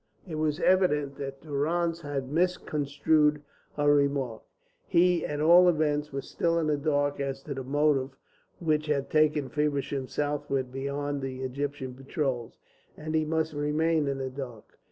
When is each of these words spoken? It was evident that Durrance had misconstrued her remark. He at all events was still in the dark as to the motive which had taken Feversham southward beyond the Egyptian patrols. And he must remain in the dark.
It 0.27 0.33
was 0.39 0.59
evident 0.59 1.17
that 1.19 1.43
Durrance 1.43 2.01
had 2.01 2.31
misconstrued 2.31 3.43
her 3.75 3.93
remark. 3.93 4.41
He 4.87 5.23
at 5.23 5.39
all 5.39 5.69
events 5.69 6.11
was 6.11 6.27
still 6.27 6.57
in 6.57 6.65
the 6.65 6.75
dark 6.75 7.19
as 7.19 7.43
to 7.43 7.53
the 7.53 7.63
motive 7.63 8.15
which 8.57 8.87
had 8.87 9.11
taken 9.11 9.47
Feversham 9.47 10.07
southward 10.07 10.71
beyond 10.71 11.21
the 11.21 11.43
Egyptian 11.43 11.93
patrols. 11.93 12.57
And 12.97 13.13
he 13.13 13.25
must 13.25 13.53
remain 13.53 14.07
in 14.07 14.17
the 14.17 14.31
dark. 14.31 14.79